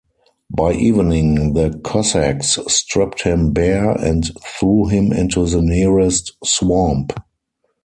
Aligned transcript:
By 0.49 0.73
evening, 0.73 1.53
the 1.53 1.79
Cossacks 1.83 2.57
stripped 2.67 3.21
him 3.21 3.53
bare, 3.53 3.91
and 3.91 4.23
threw 4.43 4.87
him 4.87 5.13
into 5.13 5.45
the 5.45 5.61
nearest 5.61 6.31
swamp. 6.43 7.13